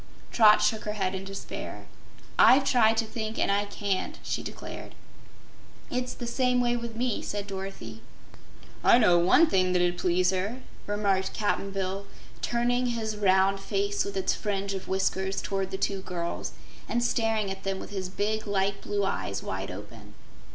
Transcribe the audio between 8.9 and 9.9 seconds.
know one thing that